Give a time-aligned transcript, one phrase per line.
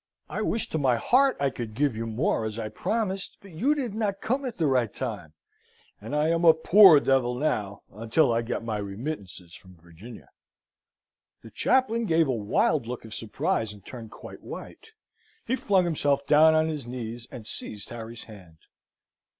[0.27, 3.93] I wish to my heart I could give more as I promised; but you did
[3.93, 5.33] not come at the right time,
[6.01, 10.29] and I am a poor devil now until I get my remittances from Virginia."
[11.43, 14.87] The chaplain gave a wild look of surprise, and turned quite white.
[15.45, 18.57] He flung himself down on his knees and seized Harry's hand.